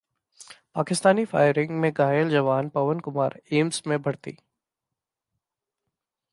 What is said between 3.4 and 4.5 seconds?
AIIMS में भर्ती